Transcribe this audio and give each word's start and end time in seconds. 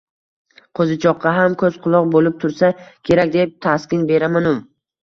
qo‘zichoqqa 0.79 1.33
ham 1.35 1.57
ko‘z-quloq 1.63 2.09
bo‘lib 2.17 2.41
tursa 2.47 2.73
kerak», 2.87 3.35
deb 3.39 3.57
taskin 3.69 4.07
beraman-u 4.15 4.61